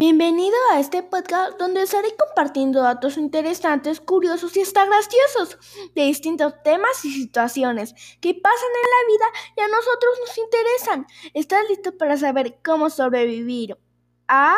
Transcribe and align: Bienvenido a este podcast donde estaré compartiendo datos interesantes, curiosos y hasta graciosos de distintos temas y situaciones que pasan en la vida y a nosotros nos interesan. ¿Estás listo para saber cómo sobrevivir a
Bienvenido 0.00 0.56
a 0.72 0.80
este 0.80 1.02
podcast 1.02 1.58
donde 1.58 1.82
estaré 1.82 2.08
compartiendo 2.16 2.80
datos 2.80 3.18
interesantes, 3.18 4.00
curiosos 4.00 4.56
y 4.56 4.62
hasta 4.62 4.86
graciosos 4.86 5.58
de 5.94 6.04
distintos 6.04 6.54
temas 6.64 7.04
y 7.04 7.10
situaciones 7.12 7.92
que 8.18 8.32
pasan 8.32 8.70
en 8.82 8.90
la 8.90 9.12
vida 9.12 9.26
y 9.58 9.60
a 9.60 9.68
nosotros 9.68 10.18
nos 10.26 10.38
interesan. 10.38 11.06
¿Estás 11.34 11.68
listo 11.68 11.98
para 11.98 12.16
saber 12.16 12.60
cómo 12.64 12.88
sobrevivir 12.88 13.76
a 14.26 14.56